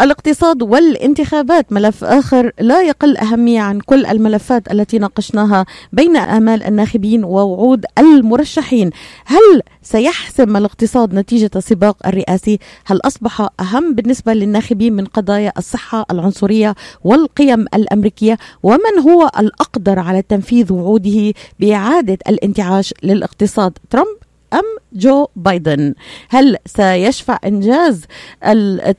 [0.00, 1.72] الاقتصاد والانتخابات.
[1.72, 8.90] ملف آخر لا يقل أهمية عن كل الملفات التي ناقشناها بين آمال الناخبين ووعود المرشحين.
[9.24, 16.74] هل سيحسم الاقتصاد نتيجة السباق الرئاسي؟ هل أصبح أهم بالنسبة للناخبين من قضايا الصحة العنصرية
[17.04, 24.16] والقيم الأمريكية؟ ومن هو الأقدر على تنفيذ وعوده بإعادة الانتعاش للاقتصاد؟ ترامب
[24.52, 25.94] أم جو بايدن؟
[26.28, 28.04] هل سيشفع إنجاز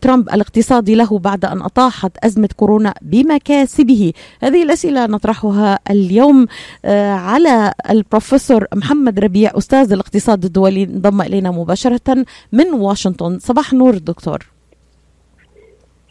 [0.02, 6.48] ترامب الاقتصادي له بعد أن أطاحت أزمة كورونا بمكاسبه؟ هذه الأسئلة نطرحها اليوم
[6.86, 10.84] آه، على البروفيسور محمد ربيع أستاذ الاقتصاد الدولي.
[10.84, 13.40] انضم إلينا مباشرة من واشنطن.
[13.40, 14.46] صباح النور دكتور.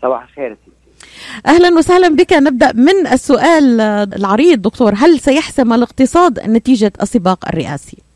[0.03, 0.57] صباح الخير
[1.47, 2.33] أهلا وسهلا بك.
[2.33, 3.81] نبدأ من السؤال
[4.15, 4.95] العريض دكتور.
[4.97, 8.10] هل سيحسم الاقتصاد نتيجة السباق الرئاسي؟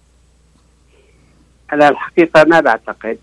[1.73, 3.19] أنا الحقيقة ما بعتقد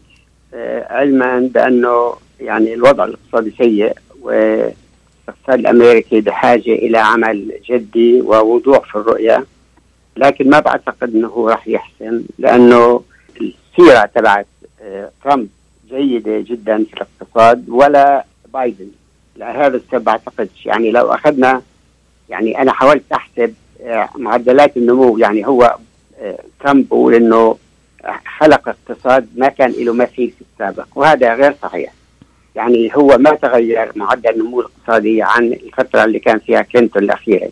[0.54, 8.96] آه، علما بأنه يعني الوضع الاقتصادي سيء والاقتصاد الأمريكي بحاجة إلى عمل جدي ووضوح في
[8.96, 9.46] الرؤية
[10.18, 13.04] لكن ما بعتقد أنه راح يحسن لأنه
[13.42, 14.48] السيرة تبعت
[14.82, 15.48] آه، ترامب
[15.90, 18.88] جيدة جدا في الاقتصاد ولا بايدن.
[19.38, 21.62] لهذا السبب بعتقد يعني لو أخذنا
[22.30, 23.54] يعني أنا حاولت أحسب
[23.84, 25.78] آه، معدلات النمو يعني هو
[26.60, 27.58] ترامب بيقول إنه
[28.40, 31.94] خلق اقتصاد ما كان له مثيل في السابق وهذا غير صحيح.
[32.56, 37.50] يعني هو ما تغير معدل النمو الاقتصادي عن الفترة اللي كان فيها كلينتون الأخيرة.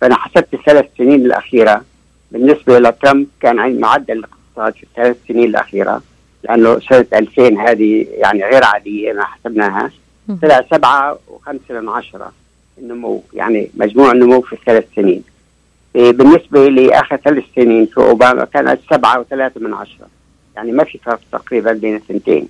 [0.00, 1.84] فأنا حسبت الثلاث سنين الأخيرة
[2.30, 6.02] بالنسبة لترامب كان عن معدل الاقتصاد في الثلاث سنين الأخيرة
[6.42, 9.90] لأنه سنة 2000 هذه يعني غير عادية ما حسبناها.
[10.42, 12.32] طلع سبعة وخمسة من عشرة
[12.78, 15.22] النمو يعني مجموع النمو في الثلاث سنين.
[15.98, 20.06] بالنسبة لآخر ثلاث سنين في أوباما كانت سبعة وثلاثة من عشرة.
[20.56, 22.48] يعني ما في فرق تقريبا بين الثنتين.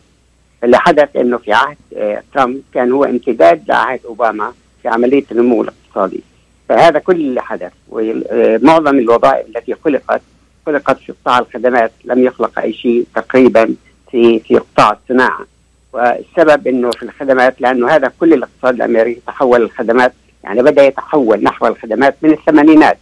[0.64, 5.62] اللي حدث إنه في عهد آه، ترامب كان هو امتداد لعهد أوباما في عملية النمو
[5.62, 6.20] الاقتصادي.
[6.68, 10.20] فهذا كل اللي حدث ومعظم الوظائف التي خلقت
[10.66, 13.74] خلقت في قطاع الخدمات لم يخلق أي شيء تقريبا
[14.10, 15.46] في في قطاع الصناعة.
[15.92, 20.12] والسبب إنه في الخدمات لأنه هذا كل الاقتصاد الأمريكي تحول الخدمات
[20.44, 22.98] يعني بدأ يتحول نحو الخدمات من الثمانينات.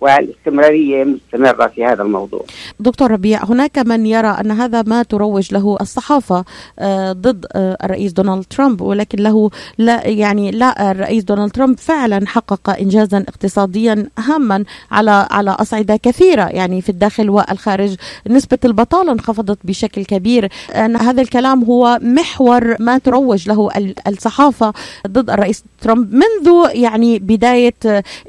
[0.00, 2.44] والاستمرارية مستمرة في هذا الموضوع.
[2.80, 6.44] دكتور ربيع هناك من يرى أن هذا ما تروج له الصحافة
[6.78, 12.26] آه، ضد آه، الرئيس دونالد ترامب ولكن له لا يعني لا الرئيس دونالد ترامب فعلا
[12.26, 17.96] حقق انجازا اقتصاديا هاما على على أصعدة كثيرة يعني في الداخل والخارج
[18.28, 23.70] نسبة البطالة انخفضت بشكل كبير أن هذا الكلام هو محور ما تروج له
[24.06, 24.72] الصحافة
[25.06, 27.74] ضد الرئيس ترامب منذ يعني بداية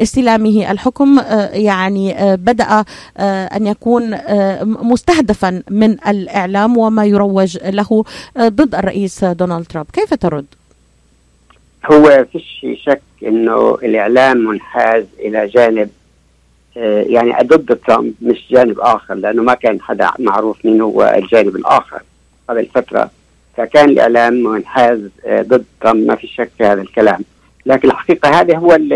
[0.01, 2.85] استلامه الحكم آه، يعني آه، بدأ
[3.17, 8.03] آه، أن يكون آه، مستهدفا من الإعلام وما يروج له
[8.39, 9.87] ضد الرئيس دونالد ترامب.
[9.93, 10.45] كيف ترد؟
[11.91, 15.89] هو فيش شك إنه الإعلام منحاز إلى جانب
[16.75, 22.01] يعني ضد ترامب مش جانب آخر لأنه ما كان حدا معروف مين هو الجانب الآخر
[22.49, 23.11] قبل فترة.
[23.57, 27.19] فكان الإعلام منحاز ضد ترامب ما في شك في هذا الكلام.
[27.65, 28.93] لكن الحقيقة هذا هو ال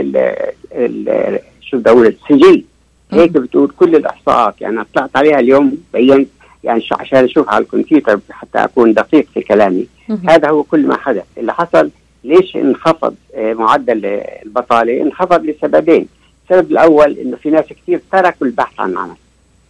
[0.72, 2.64] ال شو بدي أقول السجل.
[3.12, 4.62] هيك بتقول كل الإحصاءات.
[4.62, 6.30] يعني طلعت عليها اليوم بينت
[6.64, 9.88] يعني عشان أشوف على الكمبيوتر حتى أكون دقيق في كلامي.
[10.30, 11.24] هذا هو كل ما حدث.
[11.38, 11.90] اللي حصل
[12.24, 14.06] ليش انخفض آه، معدل
[14.46, 16.08] البطالة؟ انخفض لسببين.
[16.44, 19.16] السبب الأول إنه في ناس كثير تركوا البحث عن عمل.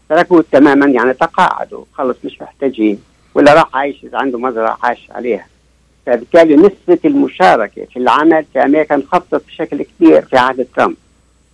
[0.10, 1.84] تركوه تماما يعني تقاعدوا.
[1.94, 3.00] خلص مش محتاجين.
[3.36, 5.46] ولا راح عايش إذا عنده مزرعة عاش عليها.
[6.06, 10.96] فبالتالي نسبة المشاركة في العمل في أمريكا انخفضت بشكل كبير في عهد ترامب.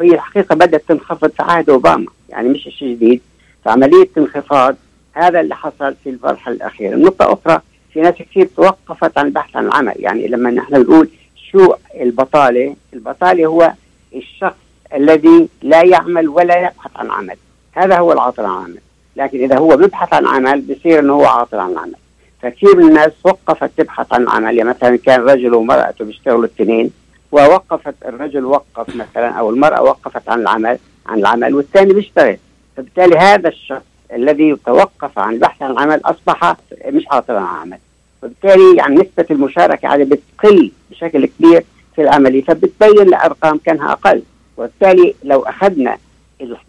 [0.02, 3.22] وهي الحقيقة بدأت تنخفض في عهد أوباما يعني مش شيء جديد.
[3.66, 4.76] فعملية انخفاض
[5.14, 7.62] هذا اللي حصل في المرحله الأخيرة، النقطه أخرى
[7.94, 11.10] في ناس كثير توقفت عن البحث عن العمل، يعني لما نحن بنقول
[11.52, 13.74] شو البطالة؟ البطالة هو
[14.16, 14.56] الشخص
[14.94, 17.36] الذي لا يعمل ولا يبحث عن عمل،
[17.72, 18.80] هذا هو العاطل عن العمل،
[19.16, 21.96] لكن إذا هو بيبحث عن عمل بصير إنه هو عاطل عن العمل،
[22.42, 26.92] فكثير من الناس وقفت تبحث عن عمل، يعني مثلا كان رجل ومرأته بيشتغلوا الاثنين.
[27.32, 32.38] ووقفت الرجل وقف مثلا أو المرأة وقفت عن العمل عن العمل والثاني بيشتغل.
[32.78, 33.82] فبالتالي هذا الشخص
[34.14, 36.56] الذي توقف عن البحث عن العمل أصبح
[36.86, 37.78] مش عاطلا عن العمل.
[38.24, 41.64] وبالتالي يعني نسبة المشاركة عليه بتقل بشكل كبير
[41.96, 44.22] في العملية فبتبين الأرقام كانها أقل.
[44.58, 45.98] وبالتالي لو أخذنا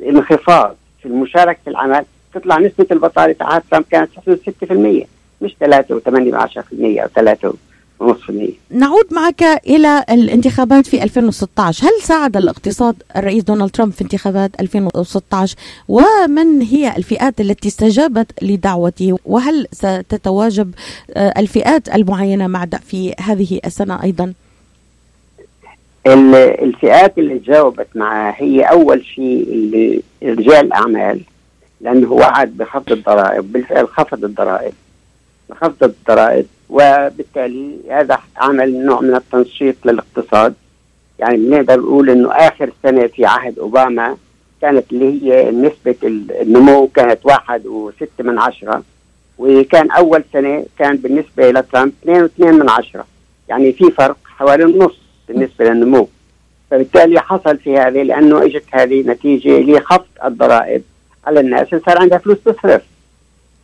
[0.00, 2.04] الانخفاض في المشاركة في العمل
[2.34, 4.10] تطلع نسبة البطالة تاعت كانت
[5.02, 5.06] 6%
[5.42, 6.34] مش 3 و8
[7.02, 7.54] أو 3
[8.02, 14.02] ونص المية نعود معك إلى الانتخابات في 2016 هل ساعد الاقتصاد الرئيس دونالد ترامب في
[14.02, 15.56] انتخابات 2016
[15.88, 20.74] ومن هي الفئات التي استجابت لدعوته؟ وهل ستتواجب
[21.14, 24.32] آه، الفئات المعينة مع في هذه السنة أيضا؟
[26.06, 31.20] الفئات اللي جاوبت معاه هي أول شيء اللي رجال الأعمال
[31.80, 33.52] لأنه وعد بخفض الضرائب.
[33.52, 34.72] بالفعل خفض الضرائب.
[35.54, 40.54] خفض الضرائب وبالتالي هذا عمل نوع من التنشيط للاقتصاد.
[41.18, 44.16] يعني بنقدر نقول إنه آخر سنة في عهد أوباما
[44.60, 45.94] كانت اللي هي نسبة
[46.42, 48.82] النمو كانت واحد وستة من عشرة
[49.38, 53.06] وكان أول سنة كان بالنسبة لترامب اثنين واثنين من عشرة.
[53.48, 54.98] يعني في فرق حوالي النص
[55.28, 56.08] بالنسبة للنمو.
[56.70, 60.82] فبالتالي حصل في هذه لأنه إجت هذه نتيجة لخفض الضرائب
[61.26, 62.82] على الناس اللي صار عندها فلوس تصرف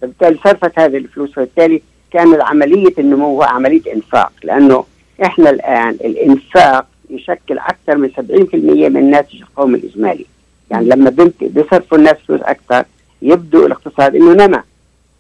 [0.03, 4.85] فبالتالي صرفت هذه الفلوس فبالتالي كان عملية النمو هو عملية إنفاق لأنه
[5.25, 8.21] إحنا الآن الإنفاق يشكل أكثر من 70%
[8.55, 10.27] من الناتج القومي الإجمالي.
[10.71, 12.85] يعني لما بيصرفوا الناس فلوس أكثر
[13.23, 14.63] يبدو الاقتصاد إنه نمى.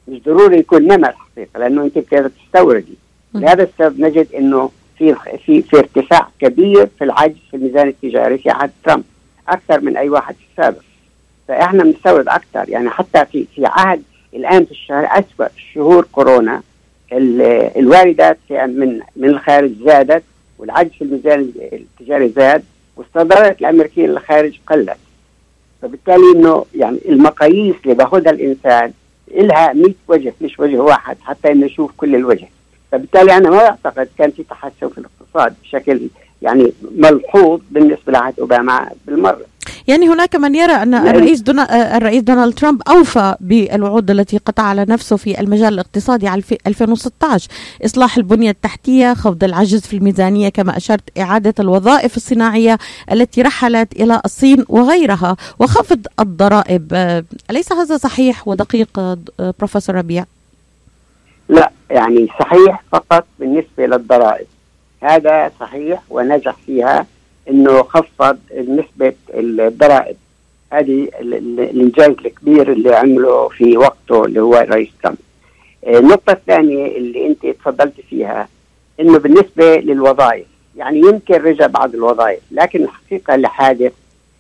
[0.08, 2.94] مش ضروري يكون نمى الحقيقة لأنه أنت بتقدر تستوردي.
[3.34, 5.14] لهذا السبب نجد إنه في
[5.46, 9.04] في في ارتفاع كبير في العجز في الميزان التجاري في عهد ترامب
[9.48, 10.82] أكثر من أي واحد السابق.
[11.48, 12.69] فإحنا بنستورد أكثر.
[12.69, 14.02] يعني حتى في في عهد
[14.34, 16.62] الآن في الشهر أسوأ شهور كورونا.
[17.12, 20.22] الواردات من من الخارج زادت
[20.58, 22.64] والعجز في الميزان التجاري زاد
[22.96, 24.96] والصادرات الامريكيه للخارج قلت.
[25.82, 28.92] فبالتالي إنه يعني المقاييس اللي باخذها الإنسان
[29.34, 32.48] لها 100 وجه مش وجه واحد حتى إنه يشوف كل الوجه.
[32.92, 36.00] فبالتالي أنا ما أعتقد كان في تحسن في الاقتصاد بشكل
[36.42, 39.44] يعني ملحوظ بالنسبة لعهد أوباما بالمرة.
[39.88, 44.87] يعني هناك من يرى أن الرئيس دونا الرئيس دونالد ترامب أوفى بالوعود التي قطع على
[44.88, 47.50] نفسه في المجال الاقتصادي على 2016
[47.85, 52.79] إصلاح البنية التحتية خفض العجز في الميزانية كما أشرت إعادة الوظائف الصناعية
[53.12, 56.93] التي رحلت إلى الصين وغيرها وخفض الضرائب.
[57.50, 60.25] أليس هذا صحيح ودقيق بروفيسور ربيع؟
[61.49, 64.46] لا يعني صحيح فقط بالنسبة للضرائب.
[65.02, 67.06] هذا صحيح ونجح فيها
[67.50, 70.17] إنه خفض نسبة الضرائب
[70.73, 75.19] هذه الإنجاز الكبير اللي عمله في وقته اللي هو الرئيس ترامب.
[75.87, 78.49] النقطة الثانية اللي أنت تفضلت فيها
[79.00, 80.47] إنه بالنسبة للوظائف
[80.77, 83.93] يعني يمكن رجع بعض الوظائف لكن الحقيقة اللي حادث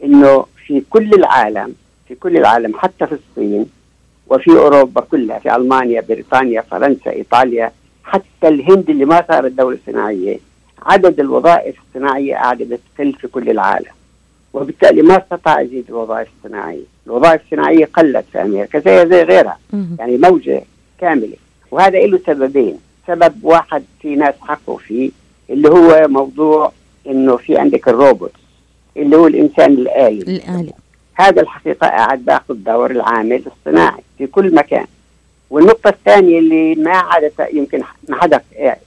[0.04, 1.74] إنه في كل العالم
[2.08, 3.66] في كل العالم حتى في الصين
[4.26, 7.72] وفي أوروبا كلها في ألمانيا بريطانيا فرنسا إيطاليا
[8.04, 10.38] حتى الهند اللي ما صارت دولة صناعية
[10.82, 13.92] عدد الوظائف الصناعية قاعدة بتقل في كل العالم
[14.52, 16.84] وبالتالي ما استطاع يزيد الوظائف الصناعية.
[17.06, 19.58] الوظائف الصناعية قلت في أمريكا زي زي غيرها
[19.98, 20.62] يعني موجة
[21.00, 21.36] كاملة.
[21.70, 22.78] وهذا له سببين.
[23.06, 25.10] سبب واحد في ناس حكوا فيه
[25.50, 26.72] اللي هو موضوع
[27.06, 28.32] إنه في عندك الروبوت
[28.96, 30.22] اللي هو الإنسان الآلي.
[30.22, 30.72] الآلي.
[31.14, 34.86] هذا الحقيقة قاعد بآخذ دور العامل الصناعي في كل مكان.
[35.50, 38.40] والنقطة الثانية اللي ما عادت يمكن ما حدا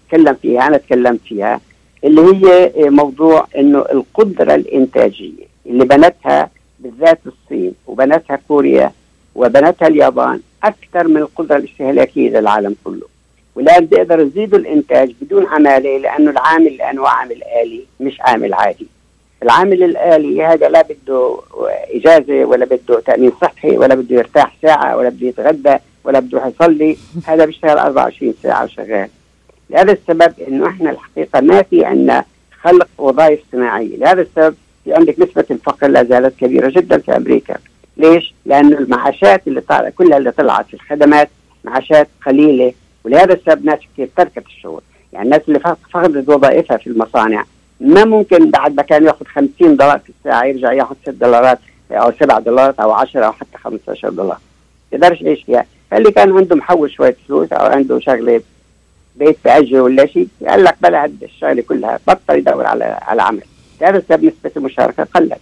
[0.10, 1.60] تكلم فيها أنا تكلمت فيها
[2.04, 6.50] اللي هي موضوع إنه القدرة الإنتاجية اللي بنتها
[6.80, 8.92] بالذات الصين وبنتها كوريا
[9.36, 13.08] وبنتها اليابان أكثر من القدرة الاستهلاكية للعالم كله.
[13.56, 18.88] والآن بيقدروا يزيدوا الإنتاج بدون عماله لأنه العامل لأنه عامل آلي مش عامل عادي.
[19.44, 21.38] العامل الآلي هذا لا بده
[21.94, 26.98] إجازة ولا بده تأمين صحي ولا بده يرتاح ساعة ولا بده يتغدى ولا بده يصلي.
[27.26, 29.10] هذا بيشتغل 24 ساعة وشغال.
[29.72, 32.26] لهذا السبب إنه إحنا الحقيقة ما في عندنا
[32.62, 37.56] خلق وظائف صناعيه، لهذا السبب في عندك نسبة الفقر لا زالت كبيرة جدا في أمريكا.
[37.98, 41.30] ليش؟ لأنه المعاشات اللي طالعة كلها اللي طلعت في الخدمات
[41.64, 42.74] معاشات قليلة
[43.04, 44.82] ولهذا السبب ناس كثير تركت الشغل،
[45.14, 45.60] يعني الناس اللي
[45.94, 47.46] فقدت وظائفها في المصانع
[47.80, 51.60] ما ممكن بعد ما كان يأخذ 50 دولار في الساعة يرجع يأخذ 6 دولارات
[51.92, 54.38] أو 7 دولارات أو 10 أو حتى 15 دولار.
[54.94, 58.42] يقدرش يعيش فيها، فاللي كان عنده محول شوية فلوس أو عنده شغلة
[59.16, 63.44] بيت بأجر ولا شيء قال لك بلا الشغلة كلها بطل يدور على على عمل.
[63.82, 65.38] هذا السبب نسبة المشاركة؟ قلت.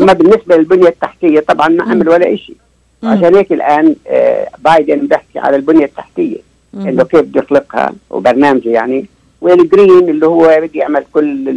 [0.00, 2.56] أما بالنسبة للبنية التحتية طبعا ما عمل ولا شيء
[3.04, 6.36] عشان هيك الآن آه، بايدن بيحكي على البنية التحتية
[6.74, 9.06] إنه كيف بده يخلقها وبرنامجه يعني.
[9.40, 11.48] وال green اللي هو بده يعمل كل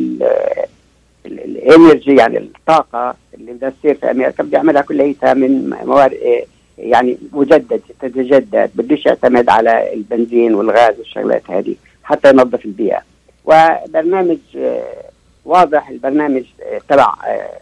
[1.25, 6.43] ال energy يعني الطاقة اللي بدها تصير في أمريكا بده يعملها كلها من موارد آه،
[6.77, 8.71] يعني مجدد تتجدد.
[8.75, 13.01] بديش يعتمد على البنزين والغاز والشغلات هذه حتى ينظف البيئة.
[13.45, 15.03] وبرنامج آه،
[15.45, 17.59] واضح البرنامج آه، تبع آه،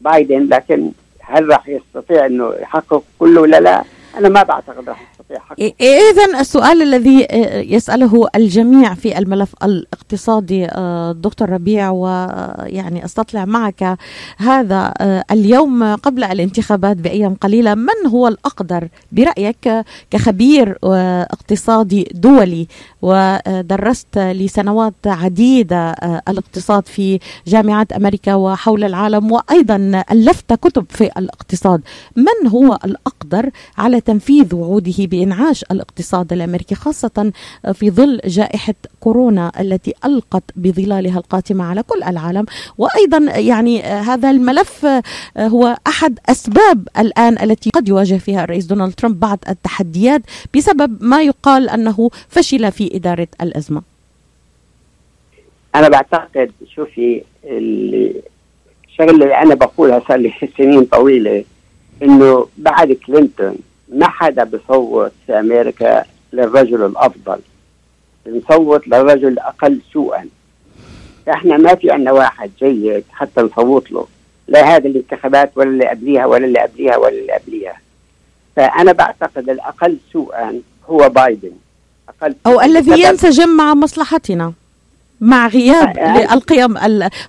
[0.00, 3.84] بايدن لكن هل راح يستطيع إنه يحقق كله؟ ولا لا؟
[4.18, 5.42] أنا ما بعتقد راح يستطيع
[5.80, 7.26] اذا السؤال الذي
[7.74, 10.66] يسأله الجميع في الملف الاقتصادي
[11.12, 13.98] دكتور ربيع ويعني أستطلع معك
[14.38, 14.94] هذا
[15.30, 22.66] اليوم قبل الانتخابات بأيام قليلة من هو الأقدر برأيك كخبير اقتصادي دولي؟
[23.02, 25.90] ودرست لسنوات عديدة
[26.28, 31.82] الاقتصاد في جامعات أمريكا وحول العالم وأيضا ألفت كتب في الاقتصاد.
[32.16, 37.32] من هو الأقدر على تنفيذ وعوده بإنعاش الاقتصاد الأمريكي خاصة
[37.72, 42.46] في ظل جائحة كورونا التي ألقت بظلالها القاتمة على كل العالم.
[42.78, 44.86] وأيضا يعني هذا الملف
[45.38, 50.22] هو أحد أسباب الآن التي قد يواجه فيها الرئيس دونالد ترامب بعض التحديات
[50.56, 53.82] بسبب ما يقال أنه فشل في إدارة الأزمة.
[55.74, 61.44] أنا بعتقد شوفي الشغله اللي أنا بقولها صار لي سنين طويلة
[62.02, 63.56] إنه بعد كلينتون
[63.92, 67.38] ما حدا بصوت في أمريكا للرجل الأفضل.
[68.26, 70.26] بنصوت للرجل الأقل سوءا.
[71.28, 74.06] إحنا ما في عندنا واحد جيد حتى نصوت له.
[74.48, 77.76] لا هذه الانتخابات ولا اللي قبليها ولا اللي قبليها ولا اللي قبليها.
[78.56, 81.52] فأنا بعتقد الأقل سوءا هو بايدن.
[82.08, 84.52] أقل أو الذي ينسجم مع مصلحتنا.
[85.22, 85.98] مع غياب.
[86.32, 86.76] القيم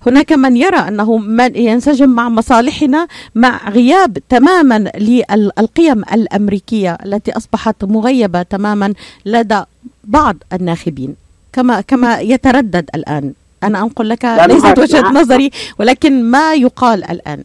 [0.07, 7.83] هناك من يرى أنه من ينسجم مع مصالحنا مع غياب تماما للقيم الأمريكية التي أصبحت
[7.83, 8.93] مغيبة تماما
[9.25, 9.61] لدى
[10.03, 11.15] بعض الناخبين.
[11.53, 13.33] كما كما يتردد الآن.
[13.63, 17.43] أنا أنقل لك ليست وجهة نظري ولكن ما يقال الآن؟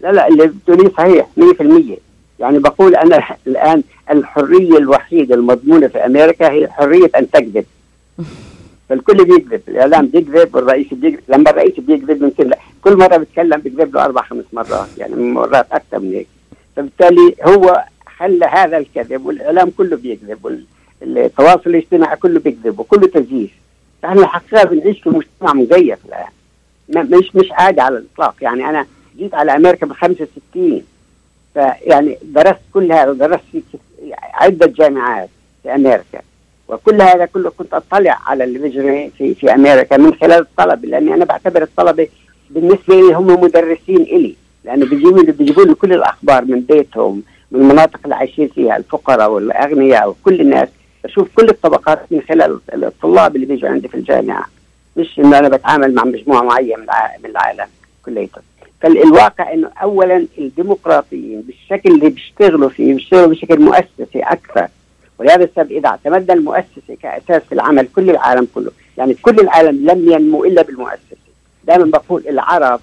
[0.00, 1.98] لا لا اللي بتقوليه صحيح 100%
[2.40, 7.64] يعني بقول أنا الآن الحرية الوحيدة المضمونة في أمريكا هي حرية أن تكذب.
[8.88, 12.50] فالكل بيكذب الإعلام بيكذب والرئيس بيكذب لما الرئيس بيكذب يمكن
[12.84, 16.26] كل مرة بيتكلم بيكذب له أربع خمس مرات يعني مرات أكثر من هيك.
[16.76, 17.84] فبالتالي هو
[18.18, 20.64] خلى هذا الكذب والإعلام كله بيكذب
[21.02, 23.50] والتواصل الاجتماعي كله بيكذب وكله تزييف.
[24.04, 27.18] نحن الحقيقة بنعيش في مجتمع مزيف الآن.
[27.18, 28.34] مش مش عادي على الإطلاق.
[28.40, 28.86] يعني أنا
[29.18, 30.82] جيت على أمريكا ب 65
[31.54, 33.62] فيعني درست كل هذا درست في
[34.34, 35.28] عدة جامعات
[35.62, 36.20] في أمريكا.
[36.68, 41.14] وكل هذا كله كنت أطلع على اللي بيجري في في أمريكا من خلال الطلبه لأني
[41.14, 42.08] أنا بعتبر الطلبه
[42.50, 44.34] بالنسبة لي هم مدرسين إلي
[44.64, 49.30] لأنه بيجيبوا لي بيجيبوا لي كل الأخبار من بيتهم من المناطق اللي عايشين فيها الفقراء
[49.30, 50.68] والأغنياء وكل الناس.
[51.04, 54.44] بشوف كل الطبقات من خلال الطلاب اللي بيجوا عندي في الجامعة.
[54.96, 56.86] مش إنه أنا بتعامل مع مجموعة معينة
[57.24, 57.66] من العالم
[58.04, 58.40] كليته
[58.80, 64.68] فالواقع إنه اولا الديمقراطيين بالشكل اللي بيشتغلوا فيه بيشتغلوا بشكل مؤسسي أكثر
[65.18, 70.12] ولهذا السبب إذا اعتمدنا المؤسسة كأساس في العمل كل العالم كله يعني كل العالم لم
[70.12, 71.16] ينمو إلا بالمؤسسة.
[71.64, 72.80] دائما بقول العرب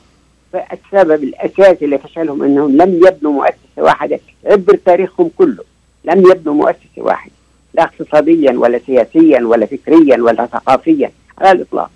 [0.56, 5.64] السبب الأساسي لفشلهم أنهم لم يبنوا مؤسسة واحدة عبر تاريخهم كله
[6.06, 7.32] لم يبنوا مؤسسة واحدة
[7.74, 11.92] لا اقتصاديا ولا سياسيا ولا فكريا ولا ثقافيا على الإطلاق.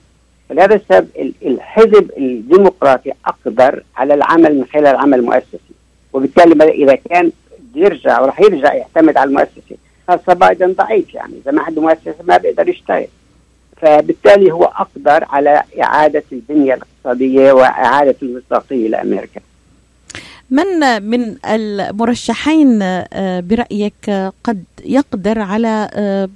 [0.49, 1.07] فلهذا السبب
[1.45, 5.73] الحزب الديمقراطي أقدر على العمل من خلال العمل المؤسسي
[6.13, 7.31] وبالتالي إذا كان
[7.75, 9.75] يرجع وراح يرجع يعتمد على المؤسسة
[10.09, 11.33] خاصة بايدن ضعيف يعني.
[11.43, 13.07] إذا ما عنده مؤسسة ما بيقدر يشتغل
[13.81, 19.41] فبالتالي هو أقدر على إعادة البنية الاقتصادية وإعادة المصداقية لأمريكا.
[20.49, 26.29] من من المرشحين آه، برأيك قد يقدر على آه،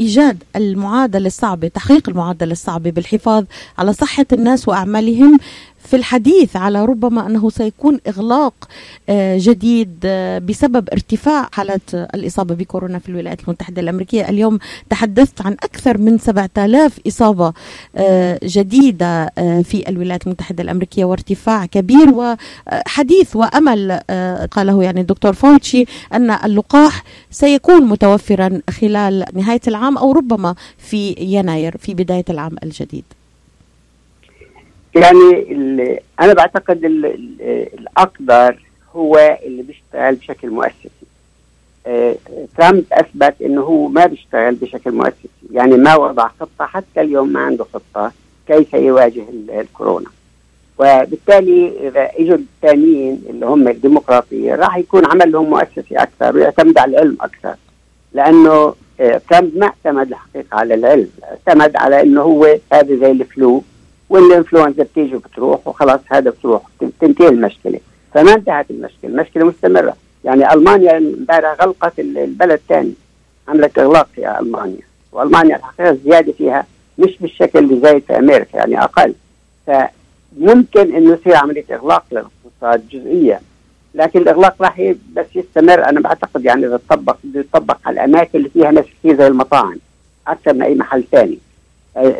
[0.00, 3.44] إيجاد المعادلة الصعبة تحقيق المعادلة الصعبة بالحفاظ
[3.78, 5.38] على صحة الناس وأعمالهم
[5.84, 8.54] في الحديث على ربما أنه سيكون إغلاق
[9.08, 14.58] آه، جديد آه، بسبب ارتفاع حالات الإصابة بكورونا في الولايات المتحدة الأمريكية، اليوم
[14.90, 17.52] تحدثت عن أكثر من 7000 إصابة
[17.96, 19.26] آه، جديدة
[19.62, 24.00] في الولايات المتحدة الأمريكية وارتفاع كبير وحديث وأمل
[24.50, 31.76] قاله يعني الدكتور فوتشي أن اللقاح سيكون متوفرا خلال نهاية العام أو ربما في يناير
[31.76, 33.04] في بداية العام الجديد.
[34.98, 36.84] يعني أنا بعتقد
[37.78, 38.62] الاقدر
[38.94, 40.88] هو اللي بيشتغل بشكل مؤسسي.
[41.86, 42.16] آه،
[42.56, 45.28] ترامب أثبت إنه هو ما بيشتغل بشكل مؤسسي.
[45.52, 48.12] يعني ما وضع خطة حتى اليوم ما عنده خطة
[48.48, 49.24] كيف يواجه
[49.60, 50.10] الكورونا.
[50.78, 57.16] وبالتالي إذا إجوا الثانيين اللي هم الديمقراطيه راح يكون عملهم مؤسسي أكثر ويعتمد على العلم
[57.20, 57.54] أكثر.
[58.12, 63.62] لأنه آه، ترامب ما اعتمد الحقيقة على العلم اعتمد على إنه هو هذا زي الفلو.
[64.10, 66.62] والإنفلونزا بتيجي وبتروح وخلاص هذا بتروح.
[67.00, 67.80] تنتهي المشكلة.
[68.14, 69.10] فما انتهت المشكلة.
[69.10, 69.96] المشكلة مستمرة.
[70.24, 72.92] يعني ألمانيا امبارح غلقت البلد ثاني
[73.48, 74.82] عملت إغلاق في ألمانيا.
[75.12, 76.66] وألمانيا الحقيقة الزياده فيها
[76.98, 79.14] مش بالشكل اللي زايد في أمريكا يعني أقل.
[79.66, 83.40] فممكن إنه يصير عملية إغلاق للإقتصاد جزئيا
[83.94, 85.88] لكن الإغلاق راح بس يستمر.
[85.88, 89.78] أنا بعتقد يعني إذا تطبق يطبق على الأماكن اللي فيها ناس كثير زي المطاعم.
[90.26, 91.38] أكثر من أي محل ثاني.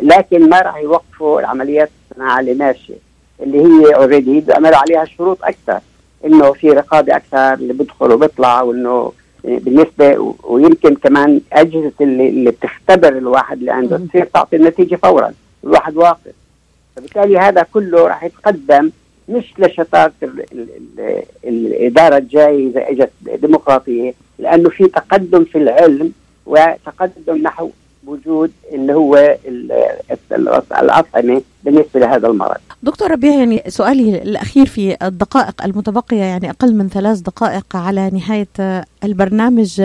[0.01, 2.95] لكن ما راح يوقفوا العمليات الصناعة اللي ماشية
[3.43, 5.79] اللي هي اوريدي بيعملوا عليها شروط أكثر
[6.25, 9.11] إنه في رقابة أكثر اللي بيدخل وبيطلع وإنه
[9.43, 15.33] بالنسبة ويمكن كمان أجهزة اللي, اللي بتختبر الواحد اللي عنده تصير تعطي النتيجة فورا
[15.63, 16.31] الواحد واقف.
[16.95, 18.91] فبالتالي هذا كله راح يتقدم
[19.29, 20.13] مش لشطارة
[21.45, 26.11] الإدارة الجاية إذا إجت ديمقراطية لأنه في تقدم في العلم
[26.45, 27.69] وتقدم نحو
[28.07, 29.37] وجود اللي هو
[30.71, 32.57] الاطعمه بالنسبة لهذا المرض.
[32.83, 38.83] دكتور ربيع يعني سؤالي الأخير في الدقائق المتبقية يعني أقل من ثلاث دقائق على نهاية
[39.03, 39.81] البرنامج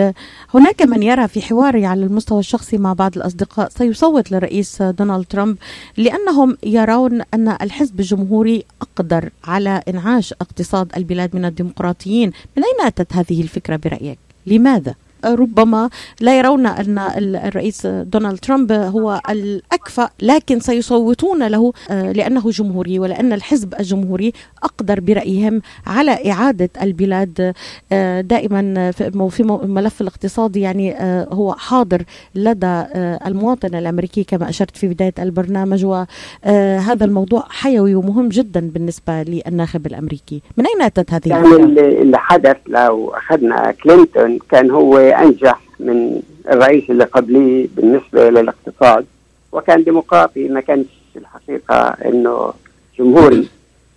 [0.53, 5.57] هناك من يرى في حواري على المستوى الشخصي مع بعض الأصدقاء سيصوت للرئيس دونالد ترامب
[5.97, 13.13] لأنهم يرون أن الحزب الجمهوري أقدر على إنعاش اقتصاد البلاد من الديمقراطيين، من أين أتت
[13.13, 15.89] هذه الفكرة برأيك؟ لماذا؟ ربما
[16.21, 23.33] لا يرون أن الرئيس دونالد ترامب هو الأكفأ لكن سيصوتون له آه، لأنه جمهوري ولأن
[23.33, 27.53] الحزب الجمهوري أقدر برأيهم على إعادة البلاد
[27.91, 28.91] آه، دائما
[29.29, 32.03] في الملف الاقتصادي يعني آه، هو حاضر
[32.35, 32.83] لدى
[33.25, 40.41] المواطن الأمريكي كما أشرت في بداية البرنامج وهذا الموضوع حيوي ومهم جدا بالنسبة للناخب الأمريكي.
[40.57, 41.55] من أين أتت هذه يعني
[42.01, 49.05] اللي حدث لو أخذنا كلينتون كان هو أنجح من الرئيس اللي قبليه بالنسبة للاقتصاد
[49.51, 52.53] وكان ديمقراطي ما كانش الحقيقة أنه
[52.99, 53.47] جمهوري.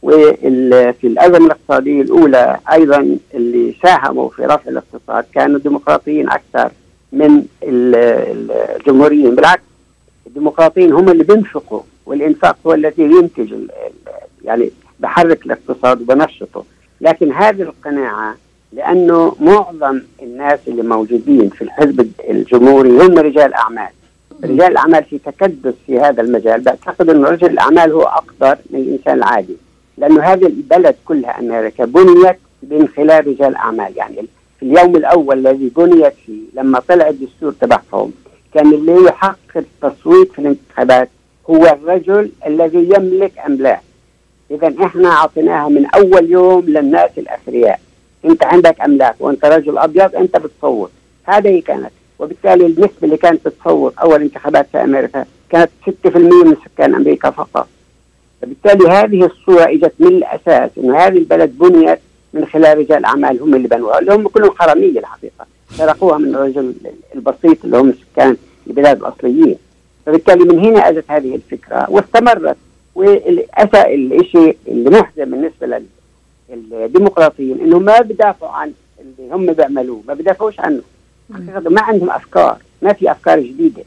[0.03, 6.71] وفي الأزمة الاقتصادية الأولى أيضا اللي ساهموا في رفع الاقتصاد كانوا ديمقراطيين أكثر
[7.13, 9.35] من الجمهوريين.
[9.35, 9.63] بالعكس
[10.27, 13.55] الديمقراطيين هم اللي بينفقوا والإنفاق هو الذي ينتج
[14.45, 14.71] يعني
[15.01, 16.65] بحرك الاقتصاد وبنشطه.
[17.01, 18.37] لكن هذه القناعة
[18.73, 23.89] لأنه معظم الناس اللي موجودين في الحزب الجمهوري هم رجال أعمال.
[24.45, 29.15] رجال الأعمال في تكدس في هذا المجال بعتقد انه رجل الأعمال هو أقدر من الإنسان
[29.15, 29.57] العادي.
[29.99, 33.97] لأنه هذه البلد كلها أمريكا بنيت من خلال رجال أعمال.
[33.97, 34.27] يعني
[34.61, 38.13] في اليوم الأول الذي بنيت فيه لما طلع الدستور تبعهم
[38.55, 41.09] كان اللي يحقق التصويت في الانتخابات
[41.51, 43.81] هو الرجل الذي يملك أملاك.
[44.51, 47.81] اذا إحنا أعطيناها من أول يوم للناس الأثرياء.
[48.25, 50.91] انت عندك املاك وانت رجل ابيض انت بتصوت
[51.25, 56.95] هذه كانت وبالتالي النسبة اللي كانت بتصوت أول انتخابات في أمريكا كانت 6% من سكان
[56.95, 57.69] أمريكا فقط.
[58.43, 61.99] فبالتالي هذه الصورة إجت من الأساس إنه هذه البلد بنيت
[62.33, 65.47] من خلال رجال اعمال هم اللي بنوها اللي هم كلهم حرامية الحقيقة.
[65.71, 66.75] سرقوها من الرجل
[67.15, 69.57] البسيط اللي هم سكان البلاد الأصليين.
[70.07, 72.57] فبالتالي من هنا أجت هذه الفكرة واستمرت.
[72.95, 75.67] والاسى الشيء اللي محزن بالنسبة
[76.51, 80.83] الديمقراطيين انهم ما بدافعوا عن اللي هم بيعملوه ما بدافعوش عنه.
[81.71, 83.83] ما عندهم أفكار ما في أفكار جديدة.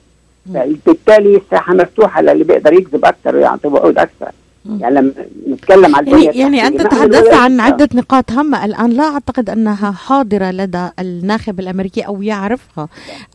[0.54, 4.32] فبالتالي الساحة مفتوحة للي بيقدر يكذب أكثر ويعطي وعود أكثر.
[4.66, 5.12] يعني لما
[5.48, 8.66] نتكلم عن يعني, يعني أنت تحدثت عن عدة نقاط هامة.
[8.66, 12.88] الآن لا أعتقد أنها حاضرة لدى الناخب الأمريكي أو يعرفها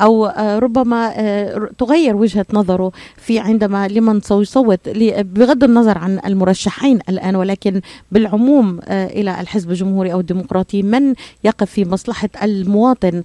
[0.02, 4.80] أو آه، ربما آه، تغير وجهة نظره في عندما لمن سيصوت
[5.18, 7.80] بغض النظر عن المرشحين الآن ولكن
[8.12, 13.22] بالعموم آه، إلى الحزب الجمهوري أو الديمقراطي من يقف في مصلحة المواطن؟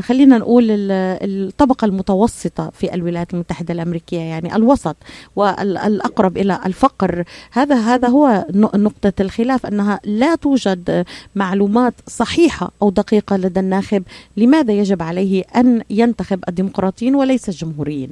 [0.00, 4.96] خلينا نقول الطبقة المتوسطة في الولايات المتحدة الأمريكية يعني الوسط
[5.36, 7.24] والأقرب إلى الفقر.
[7.52, 14.02] هذا هذا هو نقطة الخلاف أنها لا توجد معلومات صحيحة أو دقيقة لدى الناخب
[14.36, 18.10] لماذا يجب عليه أن ينتخب الديمقراطيين وليس الجمهوريين؟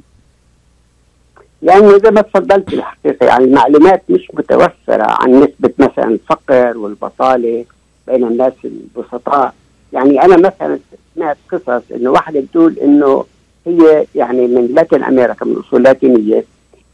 [1.63, 7.65] يعني زي ما تفضلت الحقيقة يعني المعلومات مش متوفرة عن نسبة مثلا الفقر والبطالة
[8.07, 9.53] بين الناس البسطاء.
[9.93, 10.79] يعني أنا مثلا
[11.15, 13.25] سمعت قصص إنه واحدة بتقول إنه
[13.67, 16.43] هي يعني من لاتين أمريكا من أصول لاتينية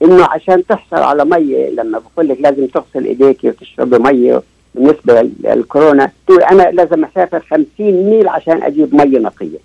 [0.02, 4.42] إنه عشان تحصل على مية لما بقول لك لازم تغسل إيديك وتشرب مية
[4.76, 9.58] بالنسبة للكورونا تقول أنا لازم أسافر 50 ميل عشان أجيب مية نقية.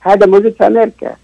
[0.00, 1.16] هذا موجود في أمريكا.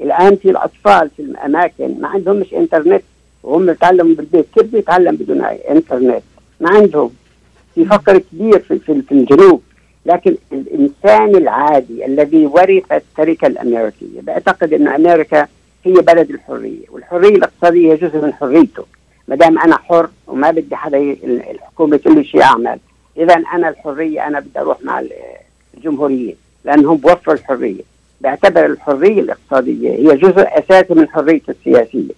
[0.00, 3.02] الآن في الأطفال في الأماكن ما عندهمش إنترنت
[3.42, 4.46] وهم يتعلموا بالبيت.
[4.54, 6.22] كيف بيتعلم بدون إنترنت؟
[6.60, 7.10] ما عندهم.
[7.74, 9.62] في فقر كبير في, في, في الجنوب.
[10.06, 15.46] لكن الإنسان العادي الذي ورث التركة الأمريكية بيعتقد إن أمريكا
[15.84, 18.84] هي بلد الحرية والحرية الاقتصادية هي جزء من حريته.
[19.28, 22.78] ما دام أنا حر وما بدي حدا الحكومة تقول لي شيء أعمل.
[23.16, 25.02] اذا أنا الحرية أنا بدي أروح مع
[25.76, 27.82] الجمهوريين لأنهم بوفروا الحرية.
[28.20, 32.14] بعتبر الحرية الاقتصادية هي جزء أساسي من حريته السياسية.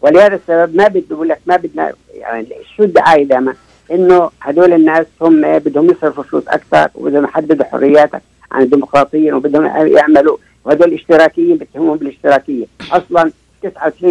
[0.00, 3.54] ولهذا السبب ما بدي أقول لك ما بدنا يعني شو الدعاية دائما؟
[3.92, 10.36] إنه هدول الناس هم بدهم يصرفوا فلوس أكثر وبدهم يحددوا حرياتك عن الديمقراطيين وبدهم يعملوا
[10.64, 12.66] وهدول الاشتراكيين بيتهمون بالاشتراكية.
[12.92, 13.30] أصلا
[13.64, 13.66] 99%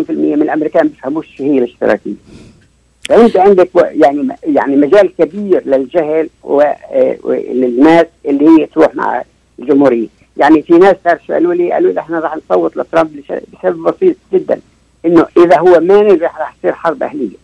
[0.10, 2.14] من الأمريكان بيفهموش شو هي الاشتراكية.
[3.10, 6.30] فأنت عندك يعني يعني مجال كبير للجهل
[7.24, 9.24] وللناس اللي هي تروح مع
[9.60, 10.08] الجمهورية.
[10.38, 14.60] يعني في ناس صار قالوا لي قالوا لي إحنا راح نصوت لترامب بسبب بسيط جدا
[15.06, 17.42] إنه إذا هو ما نجح راح تصير حرب أهلية؟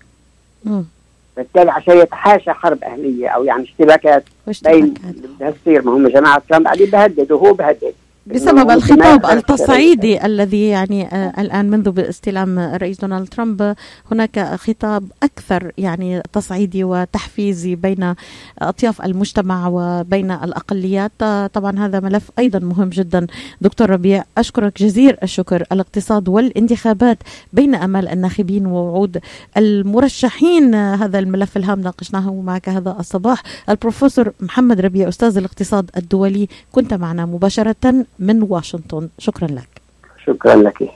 [1.38, 4.24] بالتالي عشان يتحاشى حرب أهلية أو يعني اشتباكات
[4.64, 4.94] بين
[5.38, 7.94] بدها تصير ما هم جماعة ترامب قاعدين بهددوا وهو بهدد.
[8.36, 13.76] بسبب الخطاب التصعيدي الذي يعني آه الآن منذ استلام الرئيس دونالد ترامب
[14.12, 18.14] هناك خطاب أكثر يعني تصعيدي وتحفيزي بين
[18.60, 21.12] أطياف المجتمع وبين الأقليات.
[21.22, 23.28] آه طبعا هذا ملف أيضا مهم جدا.
[23.62, 25.64] دكتور ربيع أشكرك جزيل الشكر.
[25.72, 27.18] الاقتصاد والانتخابات
[27.54, 29.18] بين أمال الناخبين ووعود
[29.58, 30.76] المرشحين.
[30.76, 33.44] آه هذا الملف الهام ناقشناه معك هذا الصباح.
[33.70, 38.06] البروفيسور محمد ربيع أستاذ الاقتصاد الدولي كنت معنا مباشرة.
[38.20, 39.10] من واشنطن.
[39.18, 39.82] شكرا لك.
[40.26, 40.90] شكرا لك.